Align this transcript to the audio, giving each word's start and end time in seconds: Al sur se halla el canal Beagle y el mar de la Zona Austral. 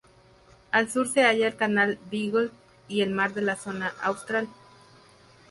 Al 0.71 0.89
sur 0.89 1.07
se 1.07 1.21
halla 1.25 1.45
el 1.45 1.55
canal 1.55 1.99
Beagle 2.11 2.49
y 2.87 3.01
el 3.03 3.11
mar 3.11 3.35
de 3.35 3.43
la 3.43 3.55
Zona 3.55 3.93
Austral. 4.01 4.49